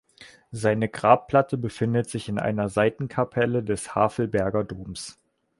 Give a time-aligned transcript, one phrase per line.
[0.49, 5.19] Seine Grabplatte befindet sich in einer Seitenkapelle des Havelberger Doms.